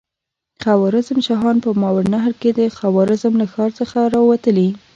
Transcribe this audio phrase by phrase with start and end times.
[0.63, 4.69] خوارزم شاهان په ماوراالنهر کې د خوارزم له ښار څخه را وتلي.